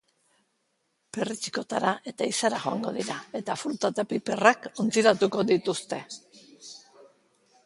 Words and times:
Perretxikotara 1.17 1.91
eta 2.13 2.25
ehizara 2.29 2.63
joango 2.65 2.95
dira, 2.97 3.19
eta 3.43 3.59
fruta 3.65 3.95
eta 3.95 4.09
piperrak 4.15 4.69
ontziratuko 4.87 5.49
dituzte. 5.55 6.05